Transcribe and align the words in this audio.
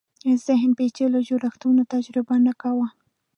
ذهن 0.45 0.71
پېچلو 0.77 1.19
جوړښتونو 1.27 1.81
تجزیه 1.91 2.35
نه 2.45 2.53
کاوه 2.61 2.87